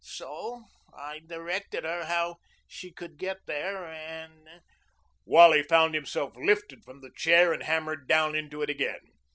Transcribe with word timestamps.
"So 0.03 0.63
I 0.91 1.19
directed 1.19 1.83
her 1.83 2.05
how 2.05 2.37
she 2.67 2.91
could 2.91 3.19
get 3.19 3.37
there 3.45 3.85
and" 3.85 4.49
Wally 5.25 5.61
found 5.61 5.93
himself 5.93 6.35
lifted 6.35 6.83
from 6.83 7.01
the 7.01 7.11
chair 7.11 7.53
and 7.53 7.61
hammered 7.61 8.07
down 8.07 8.33
into 8.33 8.63
it 8.63 8.69
again. 8.71 9.11